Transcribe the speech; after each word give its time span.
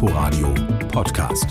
Inforadio 0.00 0.54
Podcast. 0.92 1.48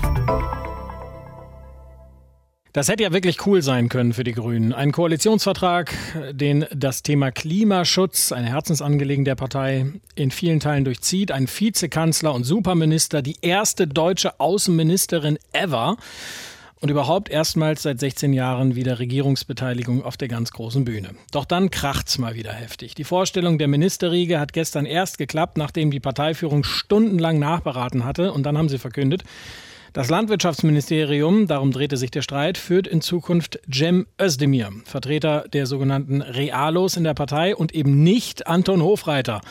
Das 2.72 2.88
hätte 2.88 3.04
ja 3.04 3.12
wirklich 3.12 3.46
cool 3.46 3.62
sein 3.62 3.90
können 3.90 4.14
für 4.14 4.24
die 4.24 4.32
Grünen. 4.32 4.72
Ein 4.72 4.94
Koalitionsvertrag, 4.94 5.94
den 6.32 6.66
das 6.74 7.04
Thema 7.04 7.32
Klimaschutz, 7.32 8.32
eine 8.32 8.48
Herzensangelegenheit 8.48 9.28
der 9.28 9.36
Partei, 9.36 9.88
in 10.16 10.32
vielen 10.32 10.62
Teilen 10.62 10.86
durchzieht. 10.86 11.34
Ein 11.34 11.50
Vizekanzler 11.50 12.34
und 12.34 12.46
Superminister, 12.46 13.22
die 13.22 13.36
erste 13.42 13.86
deutsche 13.86 14.40
Außenministerin 14.40 15.38
ever 15.52 15.98
und 16.80 16.90
überhaupt 16.90 17.30
erstmals 17.30 17.84
seit 17.84 18.00
16 18.00 18.34
Jahren 18.34 18.76
wieder 18.76 19.00
Regierungsbeteiligung 19.00 20.04
auf 20.04 20.18
der 20.18 20.28
ganz 20.28 20.52
großen 20.52 20.86
Bühne. 20.86 21.10
Doch 21.32 21.46
dann 21.46 21.72
kracht's 21.72 22.18
mal 22.18 22.36
wieder 22.36 22.54
heftig. 22.54 22.96
Die 22.96 23.04
Vorstellung 23.04 23.58
der 23.58 23.68
Ministerriege 23.68 24.40
hat 24.40 24.54
gestern 24.54 24.86
erst 24.86 25.18
geklappt, 25.18 25.58
nachdem 25.58 25.92
die 25.92 26.00
Parteiführung 26.00 26.64
stundenlang 26.64 27.40
nachberaten 27.40 28.06
hatte 28.06 28.32
und 28.32 28.44
dann 28.44 28.58
haben 28.58 28.70
sie 28.70 28.78
verkündet, 28.78 29.24
das 29.94 30.10
Landwirtschaftsministerium, 30.10 31.48
darum 31.48 31.72
drehte 31.72 31.98
sich 31.98 32.12
der 32.12 32.22
Streit, 32.22 32.60
führt 32.60 32.86
in 32.86 33.02
Zukunft 33.02 33.60
Cem 33.74 34.06
Özdemir, 34.22 34.70
Vertreter 34.86 35.46
der 35.52 35.66
sogenannten 35.66 36.22
Realos 36.22 36.98
in 36.98 37.04
der 37.04 37.16
Partei 37.16 37.56
und 37.56 37.74
eben 37.74 38.04
nicht 38.04 38.46
Anton 38.46 38.84
Hofreiter. 38.84 39.42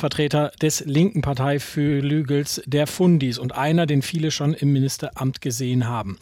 Vertreter 0.00 0.52
des 0.60 0.84
linken 0.84 1.22
Parteiflügels 1.22 2.62
der 2.66 2.86
Fundis 2.86 3.38
und 3.38 3.56
einer, 3.56 3.86
den 3.86 4.02
viele 4.02 4.30
schon 4.30 4.54
im 4.54 4.72
Ministeramt 4.72 5.40
gesehen 5.40 5.86
haben. 5.88 6.18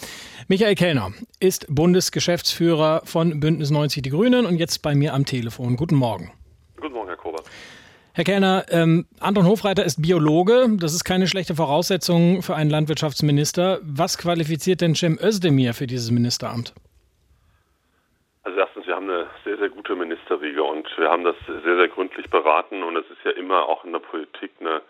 Michael 0.49 0.75
Kellner 0.75 1.13
ist 1.41 1.67
Bundesgeschäftsführer 1.69 3.03
von 3.05 3.41
Bündnis 3.41 3.71
90 3.71 4.03
Die 4.03 4.11
Grünen 4.11 4.47
und 4.47 4.59
jetzt 4.59 4.83
bei 4.83 4.95
mir 4.95 5.15
am 5.15 5.25
Telefon. 5.25 5.77
Guten 5.77 5.97
Morgen. 5.97 6.33
Guten 6.81 6.95
Morgen, 6.95 7.09
Herr 7.09 7.17
Kober. 7.17 7.43
Herr 8.13 8.25
Kellner, 8.25 8.65
ähm, 8.71 9.07
Anton 9.19 9.45
Hofreiter 9.45 9.85
ist 9.85 10.01
Biologe. 10.01 10.69
Das 10.79 10.95
ist 10.95 11.03
keine 11.03 11.27
schlechte 11.27 11.57
Voraussetzung 11.57 12.43
für 12.43 12.55
einen 12.55 12.71
Landwirtschaftsminister. 12.71 13.81
Was 13.83 14.19
qualifiziert 14.19 14.81
denn 14.81 14.95
Cem 14.95 15.19
Özdemir 15.21 15.75
für 15.75 15.89
dieses 15.89 16.13
Ministeramt? 16.13 16.75
Haben 19.05 19.11
eine 19.11 19.27
sehr, 19.45 19.59
sehr 19.59 19.69
gute 19.69 19.95
Ministerriege 19.97 20.63
und 20.63 20.89
wir 20.97 21.11
haben 21.11 21.25
das 21.25 21.37
sehr, 21.47 21.77
sehr 21.77 21.89
gründlich 21.89 22.31
beraten 22.31 22.83
und 22.83 22.97
es 22.97 23.05
ist 23.11 23.23
ja 23.23 23.33
immer 23.33 23.69
auch 23.69 23.85
in 23.85 23.93
der 23.93 23.99
Politik 23.99 24.51
eine 24.61 24.81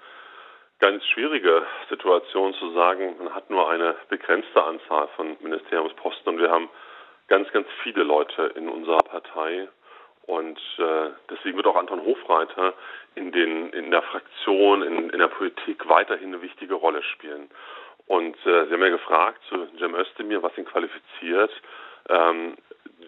ganz 0.79 1.05
schwierige 1.07 1.67
Situation 1.91 2.55
zu 2.55 2.71
sagen, 2.75 3.17
man 3.19 3.35
hat 3.35 3.51
nur 3.51 3.69
eine 3.69 3.97
begrenzte 4.09 4.63
Anzahl 4.63 5.09
von 5.17 5.37
Ministeriumsposten 5.41 6.33
und 6.33 6.39
wir 6.39 6.49
haben 6.49 6.69
ganz, 7.27 7.51
ganz 7.51 7.67
viele 7.83 8.05
Leute 8.05 8.53
in 8.55 8.69
unserer 8.69 8.99
Partei 8.99 9.67
und 10.27 10.61
äh, 10.79 11.11
deswegen 11.29 11.57
wird 11.57 11.67
auch 11.67 11.75
Anton 11.75 12.05
Hofreiter 12.05 12.75
in 13.17 13.33
den 13.33 13.71
in 13.71 13.91
der 13.91 14.03
Fraktion, 14.03 14.83
in, 14.83 15.11
in 15.11 15.19
der 15.19 15.27
Politik 15.27 15.89
weiterhin 15.89 16.29
eine 16.29 16.43
wichtige 16.43 16.75
Rolle 16.75 17.03
spielen. 17.03 17.51
Und 18.07 18.37
äh, 18.47 18.67
Sie 18.67 18.75
haben 18.75 18.83
ja 18.83 18.91
gefragt 18.91 19.41
zu 19.49 19.67
Cem 19.77 19.97
Özdemir, 19.97 20.41
was 20.41 20.57
ihn 20.57 20.67
qualifiziert. 20.67 21.51
Ähm, 22.09 22.55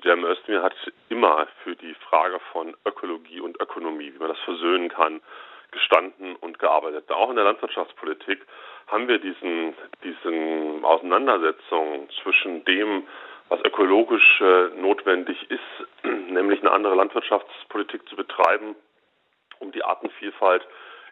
Cem 0.02 0.24
Özdemir 0.24 0.62
hat 0.62 0.74
immer 1.08 1.46
für 1.62 1.76
die 1.76 1.94
Frage 2.08 2.38
von 2.52 2.76
Ökologie 2.84 3.40
und 3.40 3.60
Ökonomie, 3.60 4.12
wie 4.14 4.18
man 4.18 4.28
das 4.28 4.38
versöhnen 4.40 4.88
kann, 4.88 5.20
gestanden 5.70 6.36
und 6.36 6.58
gearbeitet. 6.58 7.10
Auch 7.10 7.30
in 7.30 7.36
der 7.36 7.44
Landwirtschaftspolitik 7.44 8.40
haben 8.86 9.08
wir 9.08 9.18
diesen, 9.18 9.74
diesen 10.04 10.84
Auseinandersetzung 10.84 12.08
zwischen 12.22 12.64
dem, 12.64 13.06
was 13.48 13.60
ökologisch 13.64 14.40
äh, 14.40 14.68
notwendig 14.80 15.50
ist, 15.50 16.04
nämlich 16.04 16.60
eine 16.60 16.72
andere 16.72 16.94
Landwirtschaftspolitik 16.94 18.08
zu 18.08 18.16
betreiben, 18.16 18.74
um 19.58 19.72
die 19.72 19.84
Artenvielfalt 19.84 20.66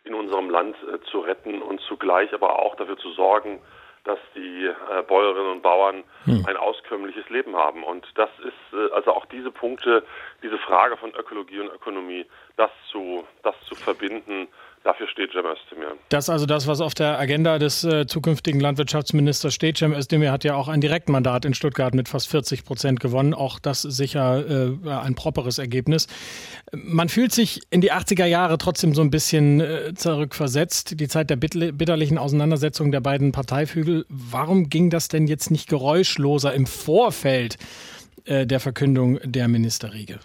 in 0.05 0.15
unserem 0.15 0.51
Land 0.51 0.77
äh, 0.83 1.01
zu 1.11 1.21
retten 1.21 1.63
und 1.63 1.81
zugleich 1.83 2.33
aber 2.33 2.59
auch 2.59 2.77
dafür 2.77 2.99
zu 2.99 3.11
sorgen, 3.13 3.61
dass 4.05 4.19
die 4.35 4.67
äh, 4.67 5.03
Bäuerinnen 5.09 5.53
und 5.53 5.63
Bauern 5.63 6.05
hm. 6.25 6.45
ein 6.47 6.57
auskömmliches 6.57 7.29
Leben 7.31 7.57
haben. 7.57 7.83
Und 7.83 8.07
das 8.17 8.29
ist 8.41 8.79
äh, 8.79 8.93
also 8.93 9.13
auch 9.13 9.25
diese 9.27 9.51
Punkte, 9.51 10.05
diese 10.43 10.59
Frage 10.59 10.97
von 10.99 11.15
Ökologie 11.15 11.61
und 11.61 11.69
Ökonomie, 11.69 12.27
das 12.57 12.71
zu, 12.91 13.25
das 13.43 13.55
zu 13.69 13.75
verbinden, 13.75 14.49
Dafür 14.85 15.09
steht 15.09 15.33
Cem 15.33 15.47
Özdemir. 15.47 15.97
Das 16.11 16.27
ist 16.27 16.29
also 16.29 16.45
das, 16.45 16.67
was 16.67 16.83
auf 16.83 16.93
der 16.93 17.19
Agenda 17.19 17.59
des 17.59 17.85
äh, 17.85 18.07
zukünftigen 18.07 18.61
Landwirtschaftsministers 18.61 19.55
steht. 19.55 19.79
Cem 19.79 19.95
Özdemir 19.95 20.31
hat 20.31 20.45
ja 20.45 20.57
auch 20.57 20.69
ein 20.69 20.83
Direktmandat 20.83 21.47
in 21.47 21.55
Stuttgart 21.55 21.95
mit 21.95 22.07
fast 22.07 22.29
40 22.29 22.67
Prozent 22.67 23.01
gewonnen. 23.01 23.33
Auch 23.33 23.59
das 23.59 23.81
sicher 23.81 24.45
äh, 24.47 24.91
ein 24.91 25.15
properes 25.15 25.57
Ergebnis. 25.57 26.07
Man 26.73 27.09
fühlt 27.09 27.33
sich 27.33 27.63
in 27.71 27.81
die 27.81 27.93
80er 27.93 28.27
Jahre 28.27 28.59
trotzdem 28.59 28.95
so 28.95 29.01
ein 29.01 29.11
bisschen 29.11 29.63
äh, 29.63 29.95
zurückversetzt. 29.95 31.01
Die 31.01 31.09
Zeit 31.09 31.31
der 31.31 31.37
bitterlichen 31.37 32.19
Auseinandersetzung 32.19 32.93
der 32.93 33.01
beiden 33.01 33.33
Parteiflügel. 33.33 34.05
Warum 34.11 34.69
ging 34.69 34.91
das 34.91 35.09
denn 35.09 35.27
jetzt 35.27 35.51
nicht 35.51 35.67
geräuschloser 35.67 36.53
im 36.53 36.67
Vorfeld 36.67 37.57
äh, 38.27 38.47
der 38.47 38.61
Verkündung 38.61 39.19
der 39.25 39.49
Ministerriege? 39.49 40.19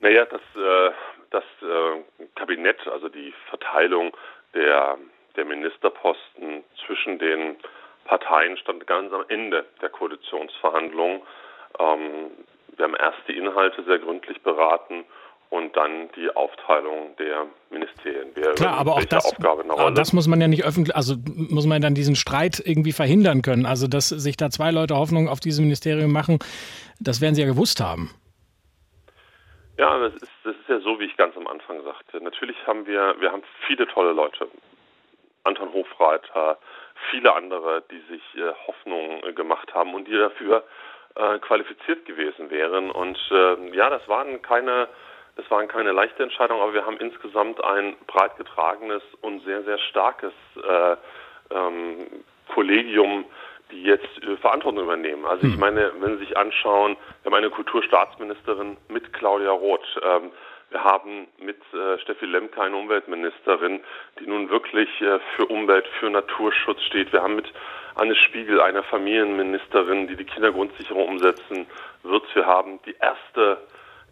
Naja, 0.00 0.24
das 0.26 0.40
äh, 0.56 0.92
das 1.30 1.44
äh, 1.62 2.26
Kabinett, 2.34 2.86
also 2.86 3.08
die 3.08 3.32
Verteilung 3.50 4.16
der, 4.54 4.96
der 5.36 5.44
Ministerposten 5.44 6.64
zwischen 6.86 7.18
den 7.18 7.56
Parteien 8.04 8.56
stand 8.56 8.86
ganz 8.86 9.12
am 9.12 9.24
Ende 9.28 9.66
der 9.82 9.88
Koalitionsverhandlungen. 9.88 11.22
Ähm, 11.78 12.30
wir 12.76 12.84
haben 12.84 12.94
erst 12.94 13.18
die 13.28 13.36
Inhalte 13.36 13.82
sehr 13.84 13.98
gründlich 13.98 14.40
beraten 14.42 15.04
und 15.50 15.76
dann 15.76 16.08
die 16.16 16.28
Aufteilung 16.34 17.14
der 17.18 17.46
Ministerien. 17.70 18.28
Wer 18.34 18.52
Klar, 18.54 18.78
aber 18.78 18.94
auch 18.94 19.04
das, 19.04 19.34
das 19.94 20.12
muss 20.12 20.26
man 20.26 20.40
ja 20.40 20.48
nicht 20.48 20.64
öffentlich, 20.64 20.94
also 20.94 21.14
muss 21.26 21.66
man 21.66 21.80
dann 21.80 21.94
diesen 21.94 22.16
Streit 22.16 22.60
irgendwie 22.64 22.92
verhindern 22.92 23.42
können. 23.42 23.66
Also 23.66 23.86
dass 23.86 24.08
sich 24.08 24.36
da 24.36 24.50
zwei 24.50 24.70
Leute 24.70 24.96
Hoffnung 24.96 25.28
auf 25.28 25.40
dieses 25.40 25.60
Ministerium 25.60 26.12
machen, 26.12 26.38
das 27.00 27.20
werden 27.20 27.34
sie 27.34 27.42
ja 27.42 27.46
gewusst 27.46 27.80
haben. 27.80 28.10
Ja, 29.78 29.98
das 29.98 30.14
ist, 30.14 30.32
das 30.44 30.56
ist 30.56 30.68
ja 30.68 30.80
so, 30.80 30.98
wie 30.98 31.04
ich 31.04 31.16
ganz 31.16 31.36
am 31.36 31.46
Anfang 31.46 31.82
sagte. 31.82 32.22
Natürlich 32.22 32.56
haben 32.66 32.86
wir, 32.86 33.14
wir 33.20 33.30
haben 33.30 33.42
viele 33.66 33.86
tolle 33.86 34.12
Leute. 34.12 34.48
Anton 35.44 35.72
Hofreiter, 35.72 36.58
viele 37.10 37.32
andere, 37.34 37.82
die 37.90 38.00
sich 38.12 38.22
äh, 38.36 38.52
Hoffnung 38.66 39.22
äh, 39.22 39.32
gemacht 39.32 39.72
haben 39.74 39.94
und 39.94 40.08
die 40.08 40.16
dafür 40.16 40.64
äh, 41.14 41.38
qualifiziert 41.38 42.04
gewesen 42.04 42.50
wären. 42.50 42.90
Und 42.90 43.18
äh, 43.30 43.76
ja, 43.76 43.90
das 43.90 44.06
waren 44.08 44.42
keine, 44.42 44.88
das 45.36 45.48
waren 45.50 45.68
keine 45.68 45.92
leichte 45.92 46.22
Entscheidungen, 46.22 46.62
aber 46.62 46.74
wir 46.74 46.86
haben 46.86 46.96
insgesamt 46.96 47.62
ein 47.62 47.96
breit 48.06 48.36
getragenes 48.38 49.02
und 49.20 49.44
sehr, 49.44 49.62
sehr 49.62 49.78
starkes 49.78 50.32
äh, 50.56 50.96
ähm, 51.50 52.06
Kollegium 52.52 53.26
die 53.70 53.82
jetzt 53.82 54.22
äh, 54.22 54.36
Verantwortung 54.36 54.84
übernehmen. 54.84 55.24
Also 55.26 55.46
ich 55.46 55.54
hm. 55.54 55.60
meine, 55.60 55.92
wenn 56.00 56.18
Sie 56.18 56.26
sich 56.26 56.36
anschauen, 56.36 56.96
wir 57.22 57.30
haben 57.30 57.38
eine 57.38 57.50
Kulturstaatsministerin 57.50 58.76
mit 58.88 59.12
Claudia 59.12 59.50
Roth. 59.50 59.86
Ähm, 60.02 60.30
wir 60.70 60.82
haben 60.82 61.28
mit 61.38 61.58
äh, 61.72 61.98
Steffi 62.00 62.26
Lemke 62.26 62.60
eine 62.60 62.76
Umweltministerin, 62.76 63.80
die 64.18 64.26
nun 64.26 64.50
wirklich 64.50 64.88
äh, 65.00 65.20
für 65.36 65.46
Umwelt, 65.46 65.86
für 66.00 66.10
Naturschutz 66.10 66.82
steht. 66.82 67.12
Wir 67.12 67.22
haben 67.22 67.36
mit 67.36 67.52
Anne 67.94 68.16
Spiegel 68.16 68.60
eine 68.60 68.82
Familienministerin, 68.82 70.08
die 70.08 70.16
die 70.16 70.24
Kindergrundsicherung 70.24 71.08
umsetzen 71.08 71.66
wird. 72.02 72.24
Wir 72.34 72.46
haben 72.46 72.80
die 72.84 72.96
erste 73.00 73.58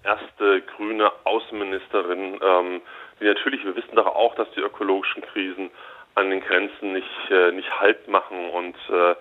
erste 0.04 0.60
grüne 0.76 1.10
Außenministerin, 1.24 2.38
ähm, 2.42 2.82
die 3.20 3.24
natürlich, 3.24 3.64
wir 3.64 3.74
wissen 3.74 3.96
doch 3.96 4.06
auch, 4.06 4.34
dass 4.34 4.50
die 4.52 4.60
ökologischen 4.60 5.22
Krisen 5.22 5.70
an 6.14 6.30
den 6.30 6.40
Grenzen 6.40 6.92
nicht, 6.92 7.30
äh, 7.30 7.52
nicht 7.52 7.80
Halt 7.80 8.06
machen 8.08 8.50
und 8.50 8.76
äh, 8.90 9.14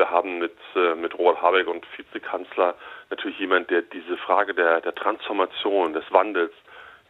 wir 0.00 0.10
haben 0.10 0.38
mit, 0.38 0.56
äh, 0.74 0.94
mit 0.94 1.16
Robert 1.16 1.42
Habeck 1.42 1.68
und 1.68 1.84
Vizekanzler 1.96 2.74
natürlich 3.10 3.38
jemand, 3.38 3.70
der 3.70 3.82
diese 3.82 4.16
Frage 4.16 4.54
der, 4.54 4.80
der 4.80 4.94
Transformation, 4.94 5.92
des 5.92 6.04
Wandels 6.10 6.52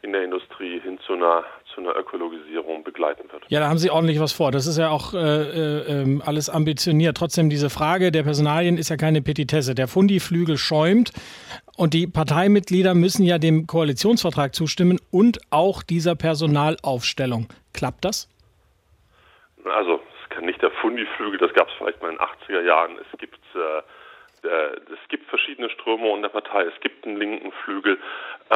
in 0.03 0.13
der 0.13 0.25
Industrie 0.25 0.81
hin 0.81 0.99
zu 1.07 1.13
einer, 1.13 1.45
zu 1.73 1.81
einer 1.83 1.95
Ökologisierung 1.95 2.83
begleiten 2.83 3.31
wird. 3.31 3.45
Ja, 3.49 3.61
da 3.61 3.69
haben 3.69 3.79
Sie 3.79 3.91
ordentlich 3.91 4.19
was 4.19 4.33
vor. 4.33 4.51
Das 4.51 4.67
ist 4.67 4.77
ja 4.79 4.89
auch 4.91 5.15
äh, 5.15 5.19
äh, 5.19 6.03
ähm, 6.03 6.23
alles 6.25 6.51
ambitioniert. 6.51 7.17
Trotzdem, 7.17 7.49
diese 7.49 7.71
Frage 7.71 8.11
der 8.11 8.25
Personalien 8.25 8.77
ist 8.77 8.89
ja 8.89 8.97
keine 8.97 9.23
Petitesse. 9.23 9.75
Der 9.75 9.87
Fundiflügel 9.87 10.57
schäumt 10.57 11.13
und 11.77 11.95
die 11.95 12.09
Parteimitglieder 12.09 12.95
müssen 12.95 13.25
ja 13.25 13.39
dem 13.39 13.67
Koalitionsvertrag 13.67 14.55
zustimmen 14.55 14.99
und 15.13 15.39
auch 15.51 15.83
dieser 15.83 16.17
Personalaufstellung. 16.17 17.47
Klappt 17.73 18.05
das? 18.05 18.29
Also 19.65 20.01
nicht 20.41 20.63
der 20.63 20.71
Fundiflügel, 20.71 21.39
das 21.39 21.53
gab 21.55 21.69
es 21.69 21.75
vielleicht 21.75 22.01
mal 22.01 22.11
in 22.11 22.19
den 22.19 22.27
80er 22.27 22.63
Jahren. 22.63 22.99
Es 22.99 23.19
gibt 23.19 23.41
äh, 23.55 23.83
äh, 24.43 24.77
es 24.93 25.09
gibt 25.09 25.29
verschiedene 25.29 25.71
Strömungen 25.71 26.17
in 26.17 26.23
der 26.23 26.29
Partei. 26.29 26.63
Es 26.63 26.81
gibt 26.81 27.07
einen 27.07 27.17
linken 27.17 27.53
Flügel. 27.65 27.99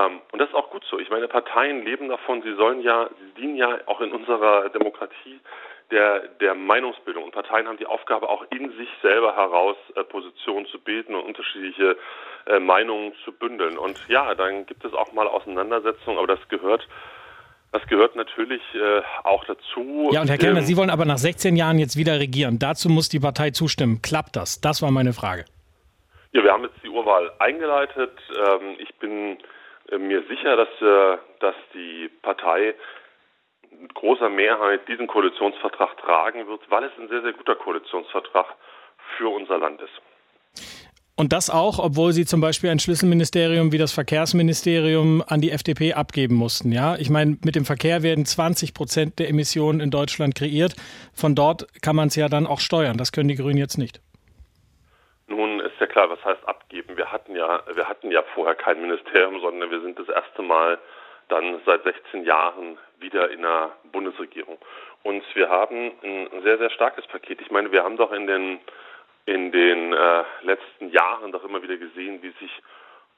Ähm, 0.00 0.20
und 0.32 0.38
das 0.38 0.48
ist 0.48 0.54
auch 0.54 0.70
gut 0.70 0.84
so. 0.84 0.98
Ich 0.98 1.10
meine, 1.10 1.28
Parteien 1.28 1.84
leben 1.84 2.08
davon. 2.08 2.42
Sie 2.42 2.54
sollen 2.54 2.80
ja, 2.80 3.08
sie 3.08 3.40
dienen 3.40 3.56
ja 3.56 3.78
auch 3.86 4.00
in 4.00 4.12
unserer 4.12 4.68
Demokratie 4.70 5.40
der, 5.90 6.20
der 6.40 6.54
Meinungsbildung. 6.54 7.24
Und 7.24 7.32
Parteien 7.32 7.68
haben 7.68 7.76
die 7.76 7.86
Aufgabe, 7.86 8.28
auch 8.28 8.46
in 8.50 8.70
sich 8.76 8.88
selber 9.02 9.36
heraus 9.36 9.76
äh, 9.94 10.04
Positionen 10.04 10.66
zu 10.66 10.78
bilden 10.78 11.14
und 11.14 11.24
unterschiedliche 11.24 11.96
äh, 12.46 12.58
Meinungen 12.58 13.12
zu 13.24 13.32
bündeln. 13.32 13.76
Und 13.78 13.98
ja, 14.08 14.34
dann 14.34 14.66
gibt 14.66 14.84
es 14.84 14.94
auch 14.94 15.12
mal 15.12 15.26
Auseinandersetzungen, 15.26 16.18
aber 16.18 16.28
das 16.28 16.48
gehört 16.48 16.86
Das 17.74 17.84
gehört 17.88 18.14
natürlich 18.14 18.62
äh, 18.74 19.02
auch 19.24 19.44
dazu. 19.46 20.08
Ja, 20.12 20.20
und 20.20 20.30
Herr 20.30 20.38
Kellner, 20.38 20.60
ähm, 20.60 20.64
Sie 20.64 20.76
wollen 20.76 20.90
aber 20.90 21.04
nach 21.04 21.18
16 21.18 21.56
Jahren 21.56 21.80
jetzt 21.80 21.96
wieder 21.96 22.20
regieren. 22.20 22.60
Dazu 22.60 22.88
muss 22.88 23.08
die 23.08 23.18
Partei 23.18 23.50
zustimmen. 23.50 24.00
Klappt 24.00 24.36
das? 24.36 24.60
Das 24.60 24.80
war 24.80 24.92
meine 24.92 25.12
Frage. 25.12 25.44
Ja, 26.30 26.44
wir 26.44 26.52
haben 26.52 26.62
jetzt 26.62 26.76
die 26.84 26.88
Urwahl 26.88 27.32
eingeleitet. 27.40 28.12
Ähm, 28.30 28.76
ich 28.78 28.94
bin 29.00 29.38
äh, 29.90 29.98
mir 29.98 30.22
sicher, 30.28 30.54
dass, 30.54 30.68
äh, 30.80 31.18
dass 31.40 31.56
die 31.74 32.08
Partei 32.22 32.76
mit 33.80 33.92
großer 33.92 34.28
Mehrheit 34.28 34.86
diesen 34.86 35.08
Koalitionsvertrag 35.08 35.98
tragen 35.98 36.46
wird, 36.46 36.60
weil 36.70 36.84
es 36.84 36.92
ein 36.96 37.08
sehr, 37.08 37.22
sehr 37.22 37.32
guter 37.32 37.56
Koalitionsvertrag 37.56 38.54
für 39.18 39.34
unser 39.34 39.58
Land 39.58 39.80
ist. 39.80 40.00
Und 41.16 41.32
das 41.32 41.48
auch, 41.48 41.78
obwohl 41.78 42.12
sie 42.12 42.24
zum 42.24 42.40
Beispiel 42.40 42.70
ein 42.70 42.80
Schlüsselministerium 42.80 43.70
wie 43.70 43.78
das 43.78 43.92
Verkehrsministerium 43.92 45.22
an 45.24 45.40
die 45.40 45.52
FDP 45.52 45.94
abgeben 45.94 46.34
mussten. 46.34 46.72
Ja, 46.72 46.96
ich 46.96 47.08
meine, 47.08 47.36
mit 47.44 47.54
dem 47.54 47.64
Verkehr 47.64 48.02
werden 48.02 48.26
20 48.26 48.74
Prozent 48.74 49.20
der 49.20 49.28
Emissionen 49.28 49.78
in 49.78 49.92
Deutschland 49.92 50.34
kreiert. 50.34 50.74
Von 51.14 51.36
dort 51.36 51.68
kann 51.82 51.94
man 51.94 52.08
es 52.08 52.16
ja 52.16 52.28
dann 52.28 52.48
auch 52.48 52.58
steuern. 52.58 52.96
Das 52.96 53.12
können 53.12 53.28
die 53.28 53.36
Grünen 53.36 53.58
jetzt 53.58 53.78
nicht. 53.78 54.00
Nun 55.28 55.60
ist 55.60 55.78
ja 55.78 55.86
klar, 55.86 56.10
was 56.10 56.22
heißt 56.24 56.48
abgeben? 56.48 56.96
Wir 56.96 57.12
hatten 57.12 57.36
ja, 57.36 57.62
wir 57.72 57.88
hatten 57.88 58.10
ja 58.10 58.24
vorher 58.34 58.56
kein 58.56 58.80
Ministerium, 58.80 59.40
sondern 59.40 59.70
wir 59.70 59.82
sind 59.82 59.96
das 59.96 60.08
erste 60.08 60.42
Mal 60.42 60.78
dann 61.28 61.60
seit 61.64 61.84
16 61.84 62.24
Jahren 62.24 62.76
wieder 62.98 63.30
in 63.30 63.42
der 63.42 63.70
Bundesregierung. 63.92 64.58
Und 65.04 65.22
wir 65.34 65.48
haben 65.48 65.92
ein 66.02 66.42
sehr, 66.42 66.58
sehr 66.58 66.70
starkes 66.70 67.06
Paket. 67.06 67.40
Ich 67.40 67.52
meine, 67.52 67.70
wir 67.70 67.84
haben 67.84 67.96
doch 67.96 68.10
in 68.10 68.26
den 68.26 68.58
in 69.26 69.52
den 69.52 69.92
äh, 69.92 70.24
letzten 70.42 70.90
Jahren 70.90 71.32
doch 71.32 71.44
immer 71.44 71.62
wieder 71.62 71.76
gesehen, 71.76 72.22
wie 72.22 72.30
sich 72.40 72.50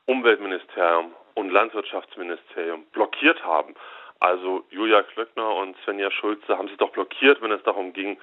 Umweltministerium 0.06 1.14
und 1.34 1.50
Landwirtschaftsministerium 1.50 2.84
blockiert 2.92 3.44
haben. 3.44 3.74
Also 4.20 4.64
Julia 4.70 5.02
Klöckner 5.02 5.54
und 5.56 5.76
Svenja 5.84 6.10
Schulze 6.10 6.56
haben 6.56 6.68
sich 6.68 6.78
doch 6.78 6.90
blockiert, 6.90 7.42
wenn 7.42 7.50
es 7.50 7.62
darum 7.64 7.92
ging, 7.92 8.18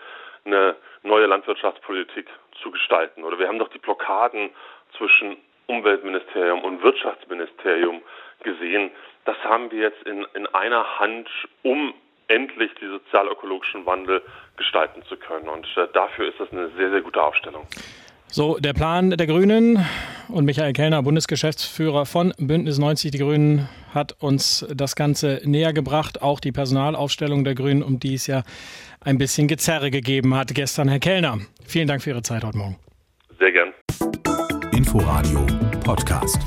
eine 0.46 0.76
neue 1.04 1.28
Landwirtschaftspolitik 1.28 2.28
zu 2.62 2.72
gestalten. 2.72 3.24
Oder 3.24 3.38
wir 3.38 3.48
haben 3.48 3.60
doch 3.60 3.70
die 3.70 3.80
Blockaden 3.80 4.50
zwischen 4.98 5.38
Umweltministerium 5.68 6.64
und 6.64 6.82
Wirtschaftsministerium 6.82 8.02
gesehen. 8.44 8.92
Das 9.26 9.38
haben 9.44 9.72
wir 9.72 9.80
jetzt 9.80 10.04
in, 10.04 10.26
in 10.34 10.48
einer 10.48 11.00
Hand, 11.00 11.30
um 11.62 11.94
endlich 12.34 12.72
die 12.82 12.88
sozialökologischen 12.88 13.86
Wandel 13.86 14.22
gestalten 14.58 15.04
zu 15.08 15.18
können. 15.18 15.48
Und 15.48 15.66
äh, 15.78 15.88
dafür 15.94 16.30
ist 16.30 16.40
das 16.40 16.52
eine 16.52 16.70
sehr, 16.78 16.90
sehr 16.90 17.02
gute 17.02 17.22
Aufstellung. 17.22 17.68
So, 18.28 18.58
der 18.58 18.74
Plan 18.74 19.12
der 19.12 19.28
Grünen 19.28 19.86
und 20.28 20.46
Michael 20.46 20.74
Kellner, 20.74 21.04
Bundesgeschäftsführer 21.04 22.08
von 22.08 22.34
Bündnis 22.40 22.80
90 22.80 23.12
Die 23.12 23.20
Grünen, 23.20 23.70
hat 23.94 24.16
uns 24.20 24.66
das 24.74 24.96
Ganze 24.96 25.42
näher 25.44 25.72
gebracht. 25.72 26.24
Auch 26.24 26.40
die 26.40 26.52
Personalaufstellung 26.52 27.44
der 27.44 27.54
Grünen, 27.54 27.84
um 27.84 28.00
die 28.00 28.16
es 28.16 28.26
ja 28.26 28.42
ein 29.02 29.20
bisschen 29.20 29.48
Gezerre 29.48 29.92
gegeben 29.92 30.36
hat 30.36 30.56
gestern. 30.56 30.88
Herr 30.88 31.00
Kellner, 31.00 31.38
vielen 31.68 31.88
Dank 31.88 32.02
für 32.02 32.10
Ihre 32.10 32.24
Zeit 32.24 32.44
heute 32.44 32.58
Morgen. 32.58 32.78
Sehr 33.38 33.52
gern. 33.52 33.74
Inforadio 34.72 35.46
Podcast. 35.84 36.40